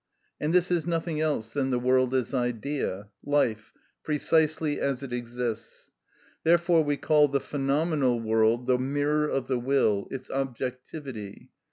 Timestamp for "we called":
6.83-7.33